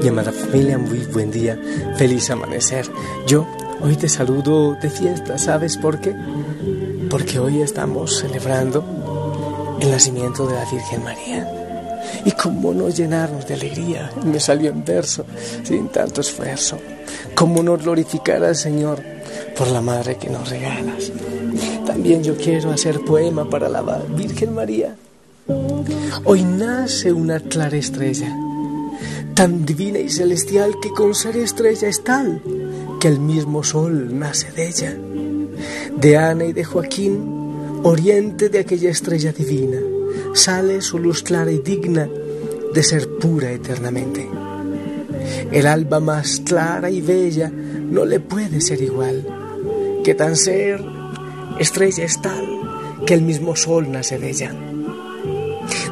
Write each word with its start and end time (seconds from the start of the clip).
Mi 0.00 0.08
amada 0.08 0.32
familia, 0.32 0.78
muy 0.78 1.00
buen 1.12 1.30
día, 1.30 1.58
feliz 1.96 2.30
amanecer. 2.30 2.90
Yo 3.26 3.46
hoy 3.82 3.96
te 3.96 4.08
saludo 4.08 4.74
de 4.80 4.88
fiesta, 4.88 5.36
¿sabes 5.36 5.76
por 5.76 6.00
qué? 6.00 6.16
Porque 7.10 7.38
hoy 7.38 7.60
estamos 7.60 8.18
celebrando 8.18 9.78
el 9.78 9.90
nacimiento 9.90 10.46
de 10.46 10.54
la 10.54 10.64
Virgen 10.70 11.04
María. 11.04 11.46
Y 12.24 12.30
cómo 12.32 12.72
no 12.72 12.88
llenarnos 12.88 13.46
de 13.46 13.54
alegría, 13.54 14.10
me 14.24 14.40
salió 14.40 14.70
en 14.70 14.86
verso, 14.86 15.26
sin 15.64 15.88
tanto 15.88 16.22
esfuerzo. 16.22 16.78
Cómo 17.34 17.62
no 17.62 17.76
glorificar 17.76 18.42
al 18.42 18.56
Señor 18.56 19.02
por 19.54 19.68
la 19.68 19.82
madre 19.82 20.16
que 20.16 20.30
nos 20.30 20.48
regalas. 20.48 21.12
También 21.86 22.24
yo 22.24 22.38
quiero 22.38 22.70
hacer 22.70 23.00
poema 23.00 23.50
para 23.50 23.68
la 23.68 23.82
Virgen 24.16 24.54
María. 24.54 24.96
Hoy 26.24 26.42
nace 26.42 27.12
una 27.12 27.38
clara 27.38 27.76
estrella 27.76 28.34
tan 29.40 29.64
divina 29.64 29.98
y 29.98 30.10
celestial 30.10 30.74
que 30.82 30.90
con 30.90 31.14
ser 31.14 31.34
estrella 31.38 31.88
es 31.88 32.04
tal 32.04 32.42
que 33.00 33.08
el 33.08 33.20
mismo 33.20 33.64
sol 33.64 34.18
nace 34.18 34.52
de 34.52 34.68
ella. 34.68 34.94
De 35.96 36.18
Ana 36.18 36.44
y 36.44 36.52
de 36.52 36.62
Joaquín, 36.62 37.80
oriente 37.82 38.50
de 38.50 38.58
aquella 38.58 38.90
estrella 38.90 39.32
divina, 39.32 39.78
sale 40.34 40.82
su 40.82 40.98
luz 40.98 41.22
clara 41.22 41.50
y 41.50 41.58
digna 41.58 42.06
de 42.74 42.82
ser 42.82 43.08
pura 43.16 43.50
eternamente. 43.50 44.28
El 45.50 45.66
alba 45.66 46.00
más 46.00 46.42
clara 46.44 46.90
y 46.90 47.00
bella 47.00 47.50
no 47.50 48.04
le 48.04 48.20
puede 48.20 48.60
ser 48.60 48.82
igual, 48.82 49.26
que 50.04 50.14
tan 50.14 50.36
ser 50.36 50.84
estrella 51.58 52.04
es 52.04 52.20
tal 52.20 52.46
que 53.06 53.14
el 53.14 53.22
mismo 53.22 53.56
sol 53.56 53.90
nace 53.90 54.18
de 54.18 54.28
ella. 54.28 54.54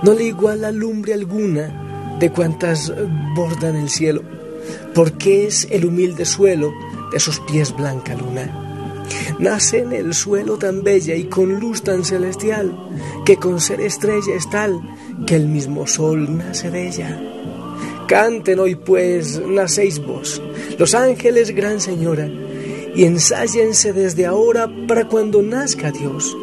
No 0.02 0.12
le 0.12 0.24
iguala 0.24 0.70
lumbre 0.70 1.14
alguna 1.14 1.88
de 2.18 2.30
cuantas 2.30 2.92
bordan 3.34 3.77
el 3.77 3.90
cielo, 3.90 4.22
porque 4.94 5.47
es 5.47 5.66
el 5.70 5.84
humilde 5.84 6.24
suelo 6.24 6.72
de 7.12 7.20
sus 7.20 7.41
pies 7.41 7.74
blanca 7.74 8.14
luna. 8.14 8.64
Nace 9.38 9.78
en 9.80 9.92
el 9.92 10.14
suelo 10.14 10.58
tan 10.58 10.83
bella 10.83 11.14
y 11.14 11.24
con 11.24 11.61
luz 11.61 11.83
tan 11.83 12.05
celestial, 12.05 12.77
que 13.24 13.36
con 13.36 13.61
ser 13.61 13.80
estrella 13.80 14.34
es 14.34 14.48
tal 14.50 14.80
que 15.27 15.36
el 15.36 15.48
mismo 15.48 15.86
sol 15.86 16.36
nace 16.36 16.70
de 16.70 16.89
ella. 16.89 17.20
Canten 18.06 18.58
hoy 18.58 18.74
pues, 18.74 19.41
nacéis 19.46 20.05
vos, 20.05 20.42
los 20.78 20.94
ángeles 20.94 21.55
gran 21.55 21.80
señora, 21.80 22.28
y 22.94 23.05
ensáyense 23.05 23.92
desde 23.92 24.27
ahora 24.27 24.69
para 24.89 25.08
cuando 25.08 25.42
nazca 25.42 25.92
Dios. 25.92 26.36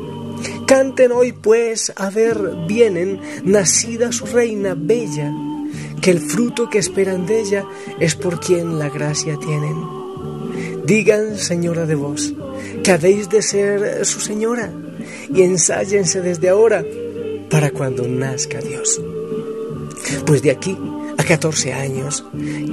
Canten 0.67 1.11
hoy 1.11 1.31
pues, 1.31 1.91
a 1.95 2.09
ver, 2.09 2.37
vienen, 2.67 3.19
nacida 3.43 4.11
su 4.11 4.25
reina 4.25 4.75
bella, 4.77 5.33
que 6.01 6.11
el 6.11 6.19
fruto 6.19 6.69
que 6.69 6.79
esperan 6.79 7.25
de 7.25 7.41
ella 7.41 7.65
es 7.99 8.15
por 8.15 8.39
quien 8.39 8.79
la 8.79 8.89
gracia 8.89 9.37
tienen. 9.37 9.75
Digan, 10.85 11.37
señora 11.37 11.85
de 11.85 11.95
vos, 11.95 12.33
que 12.83 12.91
habéis 12.91 13.29
de 13.29 13.41
ser 13.41 14.05
su 14.05 14.19
señora 14.19 14.71
y 15.33 15.41
ensáyense 15.41 16.21
desde 16.21 16.49
ahora 16.49 16.85
para 17.49 17.71
cuando 17.71 18.07
nazca 18.07 18.59
Dios. 18.59 19.01
Pues 20.25 20.41
de 20.43 20.51
aquí 20.51 20.77
a 21.17 21.23
14 21.23 21.73
años, 21.73 22.23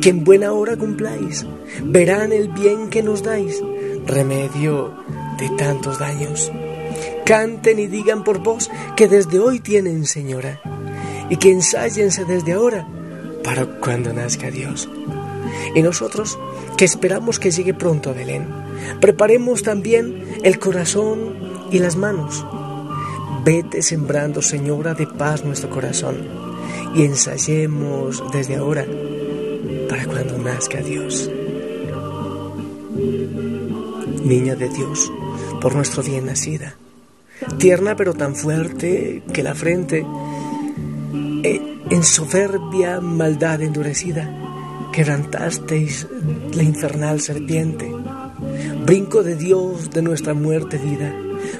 que 0.00 0.10
en 0.10 0.24
buena 0.24 0.52
hora 0.52 0.76
cumpláis, 0.76 1.46
verán 1.84 2.32
el 2.32 2.48
bien 2.48 2.90
que 2.90 3.02
nos 3.02 3.22
dais, 3.22 3.62
remedio 4.06 4.92
de 5.38 5.48
tantos 5.56 5.98
daños. 5.98 6.52
Canten 7.24 7.78
y 7.78 7.86
digan 7.86 8.24
por 8.24 8.40
vos 8.40 8.70
que 8.96 9.08
desde 9.08 9.38
hoy 9.38 9.60
tienen 9.60 10.04
señora 10.04 10.60
y 11.30 11.36
que 11.36 11.50
ensáyense 11.50 12.24
desde 12.24 12.52
ahora 12.52 12.86
para 13.42 13.66
cuando 13.66 14.12
nazca 14.12 14.50
Dios. 14.50 14.88
Y 15.74 15.82
nosotros, 15.82 16.38
que 16.76 16.84
esperamos 16.84 17.38
que 17.38 17.50
llegue 17.50 17.74
pronto 17.74 18.10
a 18.10 18.12
Belén, 18.12 18.46
preparemos 19.00 19.62
también 19.62 20.24
el 20.42 20.58
corazón 20.58 21.34
y 21.70 21.78
las 21.78 21.96
manos. 21.96 22.44
Vete 23.44 23.82
sembrando, 23.82 24.42
Señora, 24.42 24.94
de 24.94 25.06
paz 25.06 25.44
nuestro 25.44 25.70
corazón 25.70 26.16
y 26.94 27.04
ensayemos 27.04 28.22
desde 28.32 28.56
ahora 28.56 28.86
para 29.88 30.06
cuando 30.06 30.38
nazca 30.38 30.80
Dios. 30.80 31.30
Niña 34.24 34.54
de 34.54 34.68
Dios, 34.68 35.12
por 35.60 35.74
nuestro 35.74 36.02
bien 36.02 36.26
nacida, 36.26 36.76
tierna 37.58 37.96
pero 37.96 38.14
tan 38.14 38.36
fuerte 38.36 39.22
que 39.32 39.42
la 39.42 39.54
frente 39.54 40.06
eh, 41.42 41.71
en 41.92 42.02
soberbia 42.04 43.02
maldad 43.02 43.60
endurecida, 43.60 44.26
quebrantasteis 44.94 46.06
la 46.54 46.62
infernal 46.62 47.20
serpiente. 47.20 47.92
Brinco 48.86 49.22
de 49.22 49.36
Dios 49.36 49.90
de 49.90 50.00
nuestra 50.00 50.32
muerte 50.32 50.78
vida, 50.78 51.14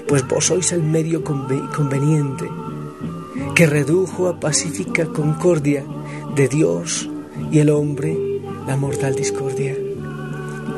pues 0.08 0.26
vos 0.26 0.46
sois 0.46 0.72
el 0.72 0.82
medio 0.82 1.22
conveniente 1.22 2.48
que 3.54 3.66
redujo 3.66 4.26
a 4.26 4.40
pacífica 4.40 5.04
concordia 5.04 5.84
de 6.34 6.48
Dios 6.48 7.10
y 7.50 7.58
el 7.58 7.68
hombre 7.68 8.16
la 8.66 8.78
mortal 8.78 9.14
discordia. 9.14 9.76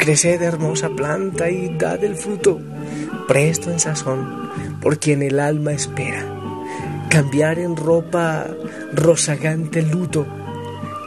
Creced 0.01 0.43
hermosa 0.43 0.89
planta 0.89 1.49
y 1.49 1.79
dad 1.79 2.03
el 2.03 2.17
fruto, 2.17 2.59
presto 3.29 3.71
en 3.71 3.79
sazón, 3.79 4.51
por 4.83 4.99
quien 4.99 5.23
el 5.23 5.39
alma 5.39 5.73
espera 5.73 6.34
cambiar 7.15 7.61
en 7.61 7.77
ropa 7.77 8.45
rozagante 8.93 9.83
luto 9.83 10.27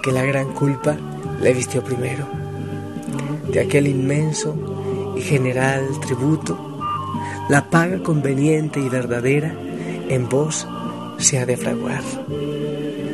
que 0.01 0.13
la 0.13 0.23
gran 0.23 0.53
culpa 0.53 0.95
le 1.41 1.51
vistió 1.51 1.83
primero. 1.83 2.25
De 3.51 3.59
aquel 3.59 3.87
inmenso 3.87 4.55
y 5.17 5.21
general 5.21 5.85
tributo, 5.99 6.79
la 7.49 7.69
paga 7.69 8.01
conveniente 8.03 8.79
y 8.79 8.87
verdadera 8.87 9.53
en 10.07 10.29
vos 10.29 10.65
se 11.17 11.39
ha 11.39 11.45
de 11.45 11.57
fraguar. 11.57 12.03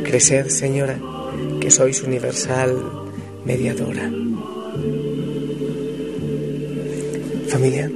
Creced, 0.03 0.49
Señora, 0.49 0.99
que 1.59 1.71
sois 1.71 2.03
universal 2.03 2.77
mediadora. 3.43 4.07
Familia, 7.47 7.89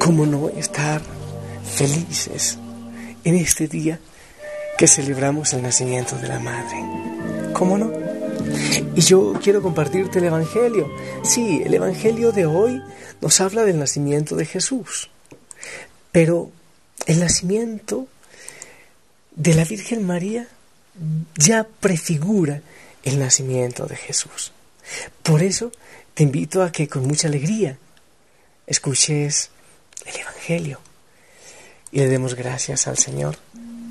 ¿cómo 0.00 0.26
no 0.26 0.48
estar 0.48 1.00
felices? 1.62 2.58
En 3.26 3.34
este 3.34 3.66
día 3.66 3.98
que 4.78 4.86
celebramos 4.86 5.52
el 5.52 5.62
nacimiento 5.62 6.16
de 6.16 6.28
la 6.28 6.38
Madre. 6.38 6.76
¿Cómo 7.52 7.76
no? 7.76 7.92
Y 8.94 9.00
yo 9.00 9.34
quiero 9.42 9.60
compartirte 9.62 10.20
el 10.20 10.26
Evangelio. 10.26 10.88
Sí, 11.24 11.60
el 11.64 11.74
Evangelio 11.74 12.30
de 12.30 12.46
hoy 12.46 12.80
nos 13.20 13.40
habla 13.40 13.64
del 13.64 13.80
nacimiento 13.80 14.36
de 14.36 14.46
Jesús. 14.46 15.10
Pero 16.12 16.52
el 17.06 17.18
nacimiento 17.18 18.06
de 19.34 19.54
la 19.54 19.64
Virgen 19.64 20.06
María 20.06 20.46
ya 21.36 21.66
prefigura 21.80 22.62
el 23.02 23.18
nacimiento 23.18 23.86
de 23.86 23.96
Jesús. 23.96 24.52
Por 25.24 25.42
eso 25.42 25.72
te 26.14 26.22
invito 26.22 26.62
a 26.62 26.70
que 26.70 26.86
con 26.86 27.04
mucha 27.08 27.26
alegría 27.26 27.76
escuches 28.68 29.50
el 30.04 30.20
Evangelio 30.20 30.78
y 31.92 31.98
le 31.98 32.08
demos 32.08 32.34
gracias 32.34 32.86
al 32.86 32.98
Señor 32.98 33.36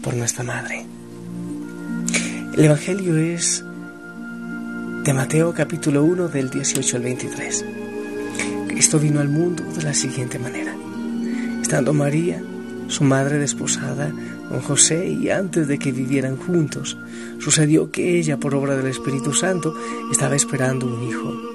por 0.03 0.13
nuestra 0.13 0.43
Madre. 0.43 0.85
El 2.55 2.65
Evangelio 2.65 3.17
es 3.17 3.63
de 5.03 5.13
Mateo 5.13 5.53
capítulo 5.53 6.03
1 6.03 6.27
del 6.29 6.49
18 6.49 6.97
al 6.97 7.03
23. 7.03 7.65
Cristo 8.67 8.99
vino 8.99 9.19
al 9.19 9.29
mundo 9.29 9.63
de 9.63 9.83
la 9.83 9.93
siguiente 9.93 10.39
manera. 10.39 10.75
Estando 11.61 11.93
María, 11.93 12.41
su 12.87 13.03
madre 13.03 13.39
desposada, 13.39 14.11
con 14.49 14.61
José 14.61 15.07
y 15.07 15.29
antes 15.29 15.67
de 15.67 15.79
que 15.79 15.91
vivieran 15.91 16.37
juntos, 16.37 16.97
sucedió 17.39 17.91
que 17.91 18.19
ella, 18.19 18.37
por 18.37 18.53
obra 18.55 18.75
del 18.75 18.87
Espíritu 18.87 19.33
Santo, 19.33 19.75
estaba 20.11 20.35
esperando 20.35 20.85
un 20.85 21.03
hijo. 21.07 21.54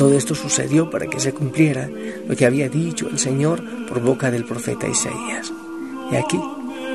Todo 0.00 0.16
esto 0.16 0.34
sucedió 0.34 0.88
para 0.88 1.08
que 1.08 1.20
se 1.20 1.34
cumpliera 1.34 1.86
lo 2.26 2.34
que 2.34 2.46
había 2.46 2.70
dicho 2.70 3.06
el 3.10 3.18
Señor 3.18 3.62
por 3.86 4.00
boca 4.00 4.30
del 4.30 4.46
profeta 4.46 4.88
Isaías. 4.88 5.52
Y 6.10 6.16
aquí 6.16 6.40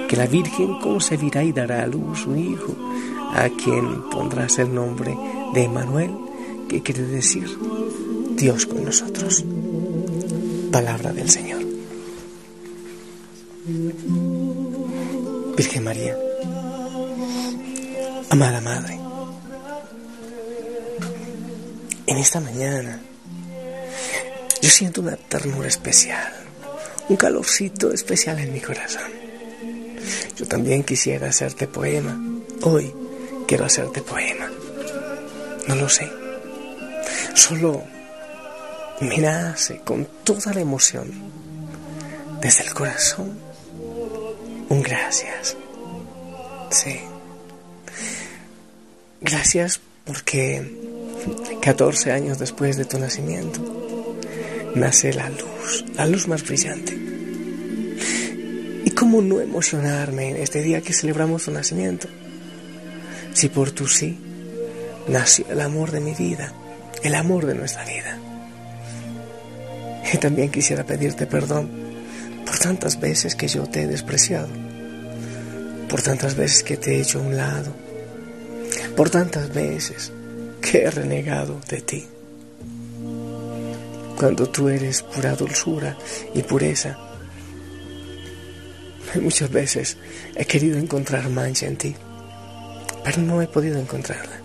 que 0.10 0.16
la 0.16 0.25
Virgen 0.25 0.80
concebirá 0.80 1.44
y 1.44 1.52
dará 1.52 1.84
a 1.84 1.86
luz 1.86 2.25
un 2.25 2.40
hijo, 2.40 2.75
a 3.31 3.48
quien 3.50 4.10
pondrás 4.10 4.57
el 4.57 4.74
nombre 4.74 5.16
de 5.54 5.66
Emanuel, 5.66 6.10
que 6.68 6.81
quiere 6.81 7.04
decir 7.04 7.46
Dios 8.31 8.66
con 8.66 8.84
nosotros. 8.84 9.46
Palabra 10.72 11.13
del 11.13 11.30
Señor. 11.30 11.62
Virgen 15.56 15.84
María, 15.84 16.18
amada 18.31 18.62
Madre, 18.62 19.05
en 22.07 22.18
esta 22.18 22.40
mañana 22.40 23.00
yo 24.62 24.69
siento 24.69 25.02
una 25.02 25.16
ternura 25.16 25.68
especial, 25.68 26.34
un 27.10 27.16
calorcito 27.16 27.92
especial 27.92 28.40
en 28.40 28.54
mi 28.54 28.62
corazón. 28.62 29.12
Yo 30.36 30.48
también 30.48 30.84
quisiera 30.84 31.30
hacerte 31.30 31.68
poema. 31.68 32.19
Hoy 32.63 32.92
quiero 33.48 33.66
hacerte 33.66 34.02
poema. 34.02 34.50
No 35.68 35.75
lo 35.75 35.90
sé. 35.90 36.12
Solo 37.36 37.84
me 39.02 39.18
nace 39.18 39.81
con 39.84 40.07
toda 40.24 40.54
la 40.54 40.62
emoción, 40.62 41.12
desde 42.42 42.63
el 42.63 42.74
corazón, 42.74 43.38
un 44.69 44.81
gracias. 44.81 45.56
Sí. 46.72 47.00
Gracias 49.22 49.80
porque 50.06 50.94
14 51.62 52.12
años 52.12 52.39
después 52.39 52.77
de 52.77 52.86
tu 52.86 53.00
nacimiento 53.00 53.60
nace 54.75 55.13
la 55.13 55.30
luz, 55.30 55.86
la 55.95 56.06
luz 56.06 56.27
más 56.27 56.44
brillante. 56.44 56.95
¿Y 58.83 58.92
cómo 58.92 59.22
no 59.22 59.42
emocionarme 59.42 60.30
en 60.30 60.38
este 60.38 60.62
día 60.62 60.81
que 60.81 60.94
celebramos 60.94 61.45
tu 61.45 61.51
nacimiento? 61.51 62.07
Si 63.33 63.50
por 63.50 63.72
tu 63.72 63.88
sí 63.88 64.18
nació 65.07 65.45
el 65.50 65.62
amor 65.62 65.92
de 65.92 66.01
mi 66.01 66.13
vida, 66.13 66.54
el 67.04 67.16
amor 67.16 67.45
de 67.45 67.56
nuestra 67.56 67.86
vida. 67.86 68.19
Y 70.13 70.18
también 70.18 70.51
quisiera 70.51 70.86
pedirte 70.86 71.25
perdón 71.25 71.69
por 72.45 72.60
tantas 72.60 73.00
veces 73.00 73.36
que 73.36 73.48
yo 73.48 73.63
te 73.63 73.83
he 73.83 73.88
despreciado, 73.88 74.50
por 75.89 76.01
tantas 76.01 76.36
veces 76.36 76.63
que 76.63 76.78
te 76.78 76.95
he 76.95 77.01
hecho 77.01 77.19
a 77.19 77.24
un 77.24 77.38
lado, 77.38 77.74
por 78.95 79.10
tantas 79.10 79.54
veces 79.54 80.12
que 80.66 80.84
he 80.84 80.90
renegado 80.90 81.62
de 81.70 81.82
ti. 81.82 82.08
Cuando 84.18 84.50
tú 84.50 84.68
eres 84.70 85.04
pura 85.04 85.36
dulzura 85.36 85.96
y 86.34 86.42
pureza, 86.42 86.98
muchas 89.22 89.52
veces 89.52 89.98
he 90.36 90.46
querido 90.46 90.80
encontrar 90.80 91.30
mancha 91.30 91.68
en 91.68 91.78
ti, 91.78 91.96
pero 93.04 93.22
no 93.22 93.42
he 93.42 93.48
podido 93.48 93.80
encontrarla. 93.80 94.40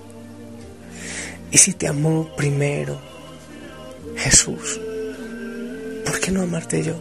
Y 1.50 1.58
si 1.58 1.72
te 1.72 1.88
amó 1.88 2.30
primero 2.36 3.00
Jesús, 4.16 4.78
¿por 6.04 6.20
qué 6.20 6.30
no 6.30 6.42
amarte 6.42 6.82
yo? 6.82 6.96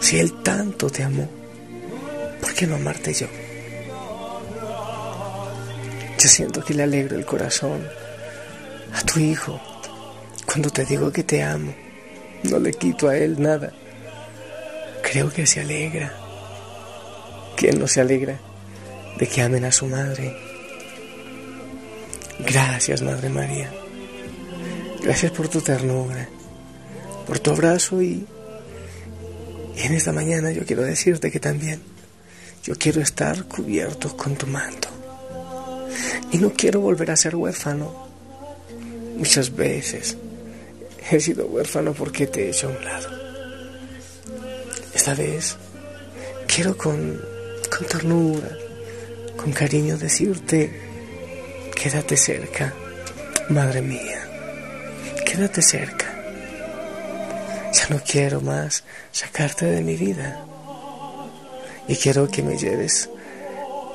Si 0.00 0.18
Él 0.18 0.42
tanto 0.42 0.88
te 0.88 1.02
amó, 1.02 1.28
¿por 2.40 2.54
qué 2.54 2.66
no 2.66 2.76
amarte 2.76 3.12
yo? 3.12 3.26
Yo 6.18 6.28
siento 6.28 6.64
que 6.64 6.74
le 6.74 6.82
alegro 6.82 7.16
el 7.16 7.24
corazón 7.24 7.86
a 8.92 9.00
tu 9.02 9.20
hijo 9.20 9.60
cuando 10.44 10.68
te 10.70 10.84
digo 10.84 11.12
que 11.12 11.22
te 11.22 11.42
amo. 11.42 11.72
No 12.42 12.58
le 12.58 12.72
quito 12.72 13.08
a 13.08 13.16
Él 13.16 13.40
nada. 13.40 13.72
Creo 15.02 15.30
que 15.30 15.46
se 15.46 15.60
alegra. 15.60 16.12
¿Quién 17.56 17.78
no 17.78 17.86
se 17.86 18.00
alegra 18.00 18.38
de 19.18 19.26
que 19.26 19.42
amen 19.42 19.64
a 19.64 19.72
su 19.72 19.86
madre? 19.86 20.36
Gracias, 22.40 23.02
Madre 23.02 23.28
María. 23.28 23.70
Gracias 25.02 25.30
por 25.32 25.48
tu 25.48 25.60
ternura, 25.60 26.28
por 27.26 27.38
tu 27.38 27.50
abrazo 27.50 28.02
y, 28.02 28.26
y 29.76 29.80
en 29.80 29.94
esta 29.94 30.12
mañana 30.12 30.50
yo 30.50 30.64
quiero 30.66 30.82
decirte 30.82 31.30
que 31.30 31.40
también 31.40 31.80
yo 32.64 32.74
quiero 32.76 33.00
estar 33.00 33.44
cubierto 33.44 34.16
con 34.16 34.34
tu 34.34 34.46
manto. 34.46 34.87
Y 36.30 36.38
no 36.38 36.52
quiero 36.52 36.80
volver 36.80 37.10
a 37.10 37.16
ser 37.16 37.34
huérfano. 37.34 38.08
Muchas 39.16 39.54
veces 39.54 40.16
he 41.10 41.20
sido 41.20 41.46
huérfano 41.46 41.92
porque 41.94 42.26
te 42.26 42.46
he 42.46 42.50
hecho 42.50 42.68
a 42.68 42.70
un 42.70 42.84
lado. 42.84 43.08
Esta 44.94 45.14
vez 45.14 45.56
quiero 46.46 46.76
con, 46.76 47.20
con 47.74 47.86
ternura, 47.86 48.50
con 49.36 49.52
cariño 49.52 49.96
decirte, 49.96 50.70
quédate 51.74 52.16
cerca, 52.16 52.74
madre 53.48 53.80
mía, 53.80 54.28
quédate 55.24 55.62
cerca. 55.62 56.06
Ya 57.72 57.88
no 57.88 58.02
quiero 58.06 58.40
más 58.40 58.84
sacarte 59.12 59.66
de 59.66 59.80
mi 59.80 59.96
vida 59.96 60.44
y 61.86 61.96
quiero 61.96 62.28
que 62.28 62.42
me 62.42 62.58
lleves 62.58 63.08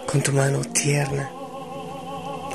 con 0.07 0.21
tu 0.21 0.31
mano 0.31 0.61
tierna 0.61 1.29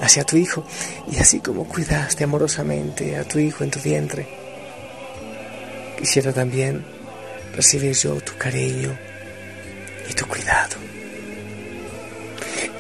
hacia 0.01 0.25
tu 0.25 0.37
hijo 0.37 0.65
y 1.11 1.19
así 1.19 1.41
como 1.41 1.65
cuidaste 1.65 2.25
amorosamente 2.25 3.17
a 3.17 3.25
tu 3.25 3.39
hijo 3.39 3.65
en 3.65 3.71
tu 3.71 3.81
vientre, 3.81 4.27
quisiera 5.99 6.33
también 6.33 6.85
recibir 7.55 7.95
yo 7.95 8.21
tu 8.21 8.37
cariño 8.37 8.97
y 10.09 10.13
tu 10.15 10.27
cuidado. 10.27 10.77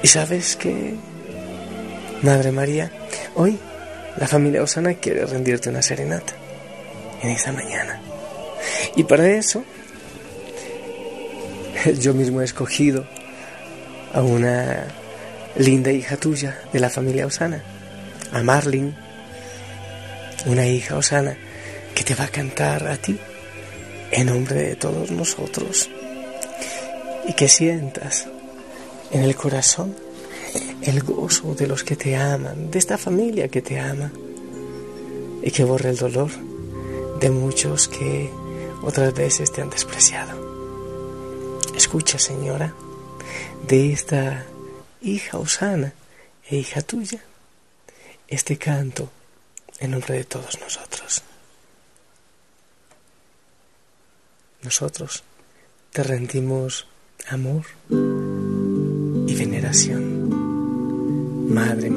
Y 0.02 0.06
sabes 0.06 0.56
que, 0.56 0.94
Madre 2.22 2.52
María, 2.52 2.92
hoy 3.34 3.58
la 4.16 4.28
familia 4.28 4.62
Osana 4.62 4.94
quiere 4.94 5.26
rendirte 5.26 5.68
una 5.68 5.82
serenata 5.82 6.32
en 7.22 7.30
esta 7.30 7.52
mañana. 7.52 8.00
Y 8.96 9.04
para 9.04 9.28
eso, 9.28 9.64
yo 11.98 12.14
mismo 12.14 12.40
he 12.40 12.44
escogido 12.44 13.06
a 14.12 14.22
una 14.22 14.86
linda 15.58 15.90
hija 15.90 16.16
tuya 16.16 16.56
de 16.72 16.78
la 16.78 16.88
familia 16.88 17.26
Osana, 17.26 17.62
a 18.32 18.43
Marlin, 18.43 18.94
una 20.46 20.66
hija 20.66 20.96
Osana 20.96 21.37
que 21.94 22.05
te 22.05 22.14
va 22.14 22.25
a 22.25 22.28
cantar 22.28 22.87
a 22.87 22.96
ti 22.96 23.19
en 24.12 24.26
nombre 24.26 24.62
de 24.62 24.76
todos 24.76 25.10
nosotros 25.10 25.90
y 27.26 27.32
que 27.32 27.49
sientas 27.49 28.28
en 29.10 29.22
el 29.22 29.34
corazón 29.34 29.94
el 30.82 31.02
gozo 31.02 31.55
de 31.55 31.66
los 31.66 31.82
que 31.82 31.96
te 31.96 32.16
aman, 32.16 32.71
de 32.71 32.78
esta 32.78 32.97
familia 32.97 33.49
que 33.49 33.61
te 33.61 33.80
ama 33.80 34.12
y 35.42 35.50
que 35.50 35.64
borre 35.64 35.90
el 35.90 35.97
dolor 35.97 36.30
de 37.21 37.30
muchos 37.30 37.88
que 37.88 38.30
otras 38.82 39.12
veces 39.12 39.50
te 39.50 39.61
han 39.61 39.71
despreciado. 39.71 40.38
Escucha, 41.76 42.18
Señora, 42.18 42.75
de 43.66 43.92
esta 43.92 44.47
hija 45.00 45.38
Osana 45.38 45.93
e 46.49 46.57
hija 46.57 46.83
tuya, 46.83 47.23
este 48.26 48.57
canto 48.57 49.11
en 49.81 49.93
nombre 49.93 50.14
de 50.17 50.25
todos 50.25 50.59
nosotros. 50.61 51.23
Nosotros 54.62 55.23
te 55.93 56.02
rendimos 56.02 56.87
amor 57.28 57.64
y 57.90 59.35
veneración, 59.35 60.28
Madre 61.52 61.90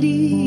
María. 0.00 0.38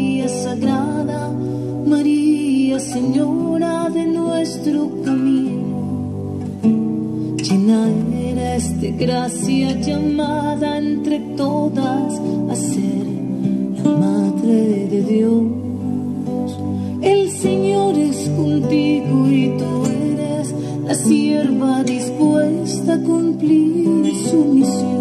Señora 2.79 3.89
de 3.89 4.05
nuestro 4.05 4.89
camino. 5.05 6.39
Llena 7.37 7.87
eres 8.13 8.81
de 8.81 8.91
gracia 8.91 9.79
llamada 9.79 10.77
entre 10.77 11.19
todas 11.37 12.19
a 12.49 12.55
ser 12.55 13.05
la 13.83 13.91
Madre 13.91 14.87
de 14.87 15.03
Dios. 15.03 16.57
El 17.01 17.29
Señor 17.29 17.97
es 17.97 18.29
contigo 18.29 19.29
y 19.29 19.57
tú 19.59 19.85
eres 19.85 20.55
la 20.87 20.95
sierva 20.95 21.83
dispuesta 21.83 22.95
a 22.95 23.03
cumplir 23.03 24.15
su 24.29 24.43
misión. 24.45 25.00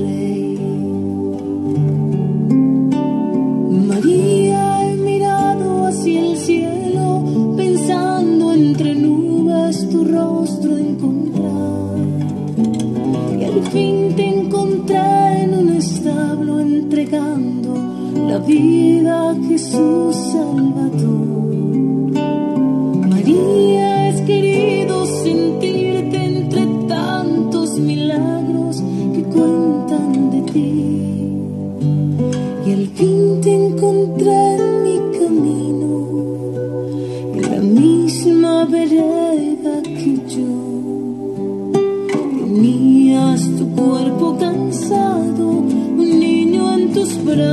Vida 18.41 19.35
Jesús 19.47 20.15
Salvador. 20.31 21.50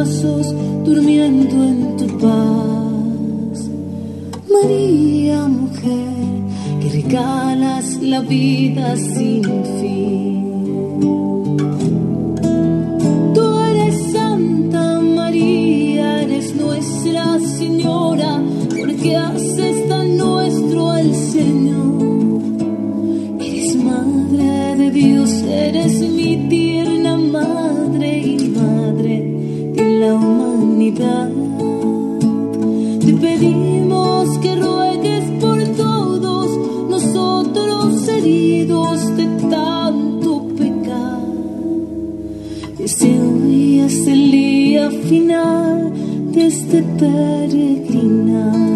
Brazos, 0.08 0.54
durmiendo 0.84 1.64
en 1.64 1.96
tu 1.96 2.06
paz. 2.18 3.70
María, 4.50 5.46
mujer, 5.46 6.80
que 6.80 6.88
regalas 7.02 8.02
la 8.02 8.20
vida 8.20 8.96
sin 8.96 9.44
fin. 9.80 10.44
Tú 13.34 13.58
eres 13.70 14.12
Santa 14.12 15.00
María, 15.00 16.22
eres 16.22 16.54
nuestra 16.54 17.38
Señora, 17.40 18.42
porque 18.80 19.16
haces 19.16 19.47
Te 30.90 31.04
pedimos 33.20 34.38
que 34.38 34.56
ruegues 34.56 35.24
por 35.38 35.62
todos 35.76 36.48
nosotros 36.88 38.08
heridos 38.08 39.14
de 39.14 39.26
tanto 39.50 40.48
pecado. 40.56 41.26
Desde 42.78 43.20
hoy 43.20 43.80
hasta 43.80 44.12
el 44.12 44.30
día 44.30 44.90
final 44.90 45.92
de 46.32 46.46
este 46.46 46.82
peregrinar. 46.82 48.67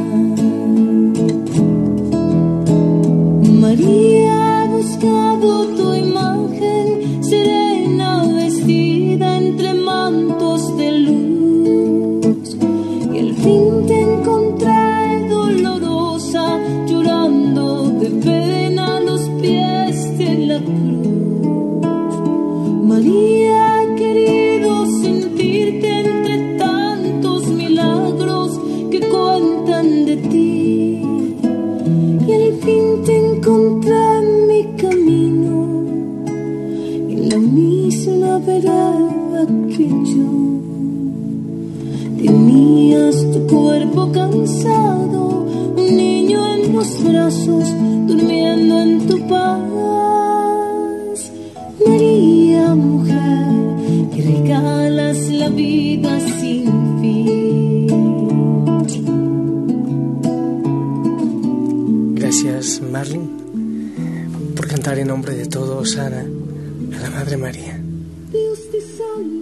En 64.91 65.07
nombre 65.07 65.35
de 65.35 65.47
todos, 65.47 65.97
Ana, 65.97 66.21
a 66.21 67.01
la 67.01 67.11
Madre 67.11 67.37
María. 67.37 67.81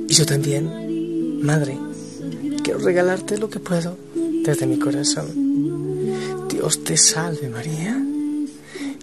Y 0.07 0.13
yo 0.13 0.27
también, 0.27 1.43
Madre, 1.43 1.79
quiero 2.63 2.79
regalarte 2.79 3.39
lo 3.39 3.49
que 3.49 3.59
puedo 3.59 3.97
desde 4.45 4.67
mi 4.67 4.79
corazón. 4.79 6.47
Dios 6.47 6.85
te 6.85 6.97
salve, 6.97 7.49
María. 7.49 7.99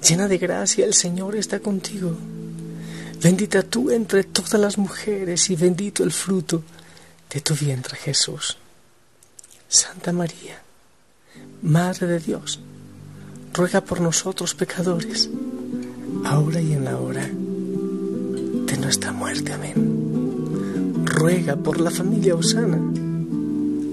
Llena 0.07 0.27
de 0.27 0.37
gracia, 0.37 0.85
el 0.85 0.93
Señor 0.93 1.35
está 1.35 1.59
contigo. 1.59 2.15
Bendita 3.21 3.63
tú 3.63 3.89
entre 3.89 4.23
todas 4.23 4.61
las 4.61 4.77
mujeres 4.77 5.49
y 5.49 5.55
bendito 5.55 6.03
el 6.03 6.11
fruto 6.11 6.61
de 7.33 7.41
tu 7.41 7.55
vientre, 7.55 7.97
Jesús. 7.97 8.57
Santa 9.67 10.13
María, 10.13 10.61
Madre 11.63 12.05
de 12.05 12.19
Dios, 12.19 12.59
ruega 13.53 13.81
por 13.81 14.01
nosotros 14.01 14.53
pecadores, 14.53 15.29
ahora 16.25 16.61
y 16.61 16.73
en 16.73 16.85
la 16.85 16.97
hora 16.97 17.25
de 17.25 18.77
nuestra 18.77 19.11
muerte. 19.11 19.53
Amén. 19.53 21.05
Ruega 21.05 21.55
por 21.55 21.79
la 21.79 21.89
familia 21.89 22.35
Osana, 22.35 22.77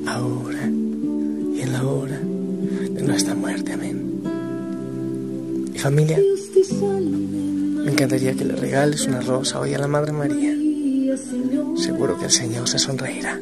ahora 0.07 0.67
y 0.67 1.61
en 1.61 1.73
la 1.73 1.85
hora 1.85 2.19
de 2.19 3.03
nuestra 3.03 3.35
muerte. 3.35 3.73
Amén. 3.73 4.21
Mi 5.73 5.79
familia, 5.79 6.19
me 7.85 7.93
encantaría 7.93 8.35
que 8.35 8.45
le 8.45 8.57
regales 8.57 9.07
una 9.07 9.21
rosa 9.21 9.61
hoy 9.61 9.75
a 9.75 9.79
la 9.79 9.89
Madre 9.89 10.13
María. 10.13 10.55
Seguro 11.77 12.19
que 12.19 12.27
el 12.27 12.31
Señor 12.31 12.69
se 12.69 12.79
sonreirá. 12.79 13.39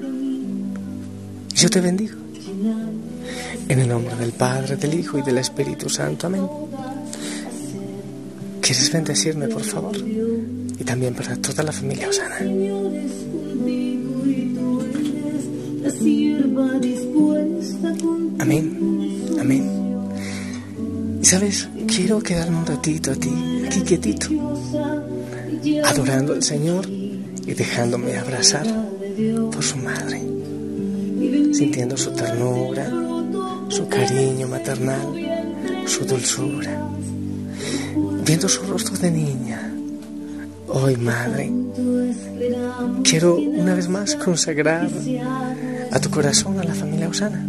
Y 1.53 1.57
yo 1.57 1.71
te 1.71 1.81
bendigo. 1.81 2.17
En 3.69 3.79
el 3.79 3.89
nombre 3.89 4.17
del 4.17 4.33
Padre, 4.33 4.77
del 4.77 4.95
Hijo 4.95 5.19
y 5.19 5.23
del 5.23 5.39
Espíritu 5.39 5.89
Santo. 5.89 6.27
Amén. 6.27 6.43
¿Quieres 8.62 8.92
bendecirme, 8.92 9.49
por 9.49 9.64
favor? 9.64 9.97
Y 9.97 10.85
también 10.85 11.14
para 11.14 11.37
toda 11.37 11.64
la 11.64 11.73
familia 11.73 12.09
Osana. 12.09 12.37
Amén. 18.38 18.78
Amén. 19.40 19.71
Y 21.21 21.25
sabes, 21.25 21.69
quiero 21.88 22.21
quedarme 22.21 22.59
un 22.59 22.66
ratito 22.66 23.11
a 23.11 23.14
ti, 23.16 23.31
aquí 23.66 23.81
quietito, 23.81 24.28
adorando 25.85 26.33
al 26.33 26.42
Señor 26.42 26.88
y 26.88 27.54
dejándome 27.54 28.16
abrazar 28.16 28.66
por 29.50 29.62
su 29.62 29.76
madre, 29.78 30.23
sintiendo 31.52 31.97
su 31.97 32.12
ternura, 32.12 32.90
su 33.69 33.88
cariño 33.88 34.47
maternal, 34.49 35.09
su 35.87 36.04
dulzura, 36.04 36.88
viendo 38.25 38.49
su 38.49 38.62
rostro 38.64 38.97
de 38.97 39.11
niña. 39.11 39.73
Hoy, 40.69 40.97
Madre, 40.97 41.52
quiero 43.05 43.37
una 43.37 43.75
vez 43.75 43.88
más 43.88 44.14
consagrar 44.14 44.88
a 45.91 46.00
tu 46.00 46.11
corazón 46.11 46.59
a 46.59 46.64
la 46.64 46.75
familia 46.75 47.09
Osana, 47.09 47.45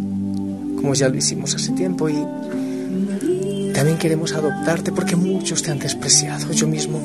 como 0.76 0.94
ya 0.94 1.08
lo 1.08 1.16
hicimos 1.16 1.54
hace 1.54 1.72
tiempo 1.72 2.08
y 2.08 2.14
también 3.72 3.98
queremos 3.98 4.32
adoptarte 4.34 4.92
porque 4.92 5.16
muchos 5.16 5.62
te 5.62 5.70
han 5.70 5.78
despreciado. 5.78 6.52
Yo 6.52 6.66
mismo 6.66 7.00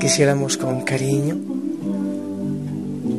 quisiéramos 0.00 0.56
con 0.56 0.82
cariño 0.82 1.38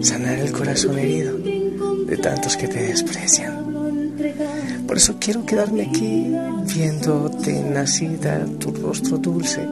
sanar 0.02 0.38
el 0.40 0.52
corazón 0.52 1.00
herido 1.00 1.38
de 1.38 2.18
tantos 2.18 2.58
que 2.58 2.68
te 2.68 2.84
desprecian. 2.84 3.53
Por 4.94 5.00
eso 5.00 5.16
quiero 5.20 5.44
quedarme 5.44 5.88
aquí 5.88 6.32
viéndote 6.72 7.64
nacida, 7.64 8.46
tu 8.60 8.72
rostro 8.74 9.18
dulce 9.18 9.68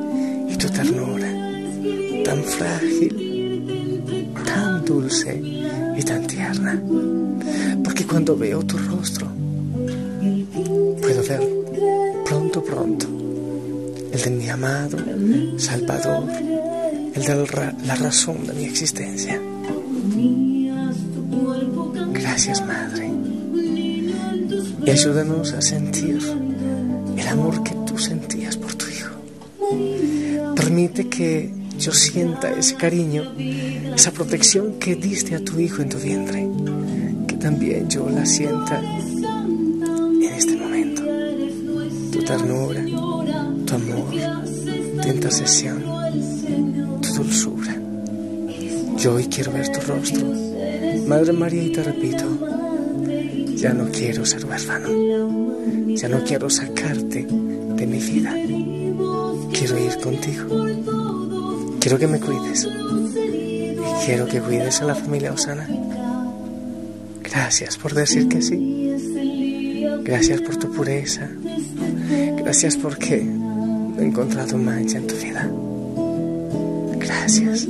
y 0.49 0.55
tu 0.55 0.67
ternura, 0.67 1.31
tan 2.25 2.43
frágil, 2.43 4.33
tan 4.43 4.83
dulce 4.83 5.39
y 5.95 6.01
tan 6.01 6.25
tierna. 6.25 6.81
Porque 7.83 8.07
cuando 8.07 8.35
veo 8.35 8.63
tu 8.63 8.79
rostro, 8.79 9.27
nacer 11.15 11.47
pronto, 12.25 12.63
pronto. 12.63 13.05
El 14.11 14.21
de 14.23 14.29
mi 14.31 14.49
amado 14.49 14.97
Salvador, 15.57 16.23
el 17.13 17.23
de 17.23 17.73
la 17.85 17.95
razón 17.95 18.47
de 18.47 18.53
mi 18.53 18.63
existencia. 18.63 19.39
Gracias, 22.11 22.65
Madre. 22.65 23.10
Y 24.85 24.89
ayúdanos 24.89 25.53
a 25.53 25.61
sentir 25.61 26.19
el 27.17 27.27
amor 27.27 27.63
que 27.63 27.75
tú 27.85 27.97
sentías 27.97 28.57
por 28.57 28.73
tu 28.75 28.85
Hijo. 28.87 29.11
Permite 30.55 31.07
que 31.07 31.53
yo 31.77 31.91
sienta 31.91 32.51
ese 32.51 32.75
cariño, 32.75 33.33
esa 33.95 34.11
protección 34.11 34.79
que 34.79 34.95
diste 34.95 35.35
a 35.35 35.43
tu 35.43 35.59
Hijo 35.59 35.81
en 35.81 35.89
tu 35.89 35.97
vientre, 35.97 36.47
que 37.27 37.35
también 37.35 37.89
yo 37.89 38.09
la 38.09 38.25
sienta 38.25 38.81
en 38.81 40.23
este 40.23 40.55
momento. 40.55 41.03
Tu 42.11 42.23
ternura, 42.23 42.83
tu 43.65 43.75
amor, 43.75 44.13
tu 45.01 45.07
intercesión, 45.07 45.83
tu 47.01 47.13
dulzura. 47.13 47.77
Yo 48.97 49.15
hoy 49.15 49.25
quiero 49.25 49.51
ver 49.51 49.71
tu 49.71 49.79
rostro, 49.81 50.27
Madre 51.07 51.33
María, 51.33 51.63
y 51.63 51.71
te 51.71 51.81
repito, 51.81 52.25
ya 53.61 53.73
no 53.73 53.91
quiero 53.91 54.25
ser 54.25 54.43
huérfano, 54.43 54.89
ya 55.87 56.09
no 56.09 56.23
quiero 56.23 56.49
sacarte 56.49 57.27
de 57.27 57.85
mi 57.85 57.99
vida, 57.99 58.33
quiero 59.53 59.77
ir 59.77 59.97
contigo. 59.99 60.65
Quiero 61.79 61.97
que 61.99 62.07
me 62.07 62.19
cuides. 62.19 62.67
Y 62.67 64.05
quiero 64.05 64.27
que 64.27 64.39
cuides 64.39 64.81
a 64.81 64.85
la 64.85 64.95
familia 64.95 65.31
Osana. 65.31 65.67
Gracias 67.23 67.77
por 67.77 67.93
decir 67.93 68.27
que 68.27 68.41
sí. 68.41 68.93
Gracias 70.03 70.41
por 70.41 70.57
tu 70.57 70.71
pureza. 70.71 71.29
Gracias 72.37 72.77
porque 72.77 73.15
he 73.15 74.03
encontrado 74.03 74.57
mancha 74.57 74.97
en 74.97 75.07
tu 75.07 75.15
vida. 75.15 75.49
Gracias. 76.97 77.67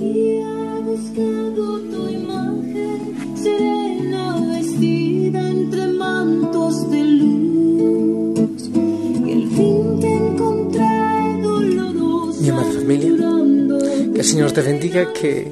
Señor 14.42 14.54
te 14.54 14.62
bendiga 14.64 15.14
que 15.14 15.52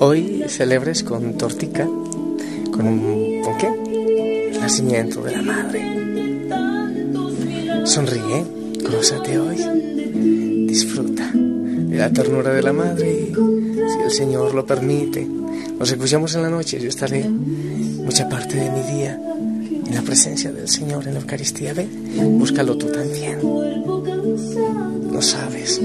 hoy 0.00 0.42
celebres 0.48 1.04
con 1.04 1.38
tortica, 1.38 1.84
con 1.84 2.88
un 2.88 3.42
¿con 3.42 3.56
qué? 3.58 3.68
El 4.50 4.60
nacimiento 4.60 5.22
de 5.22 5.36
la 5.36 5.42
madre. 5.42 5.80
Sonríe, 7.86 8.44
gózate 8.90 9.38
hoy, 9.38 9.58
disfruta 10.66 11.30
de 11.32 11.96
la 11.96 12.10
ternura 12.10 12.52
de 12.52 12.60
la 12.60 12.72
madre 12.72 13.30
si 13.32 14.02
el 14.04 14.10
Señor 14.10 14.52
lo 14.52 14.66
permite, 14.66 15.24
nos 15.78 15.88
escuchamos 15.88 16.34
en 16.34 16.42
la 16.42 16.50
noche, 16.50 16.80
yo 16.80 16.88
estaré 16.88 17.22
mucha 17.22 18.28
parte 18.28 18.56
de 18.56 18.68
mi 18.68 18.82
día 18.94 19.16
en 19.86 19.94
la 19.94 20.02
presencia 20.02 20.50
del 20.50 20.68
Señor 20.68 21.06
en 21.06 21.14
la 21.14 21.20
Eucaristía. 21.20 21.72
Ven, 21.72 22.36
búscalo 22.36 22.76
tú 22.76 22.90
también. 22.90 23.38
No 25.12 25.22
sabes 25.22 25.80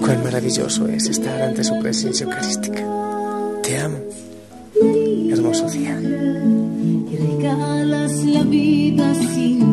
Cuán 0.00 0.22
maravilloso 0.22 0.88
es 0.88 1.06
estar 1.06 1.42
ante 1.42 1.62
su 1.64 1.78
presencia 1.80 2.24
eucarística. 2.24 2.84
Te 3.62 3.78
amo. 3.78 3.98
Hermoso 5.30 5.68
día. 5.70 5.98
regalas 7.16 8.12
la 8.24 8.42
vida 8.42 9.14
sin 9.14 9.71